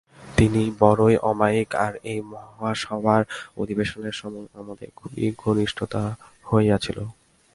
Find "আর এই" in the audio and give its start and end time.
1.85-2.19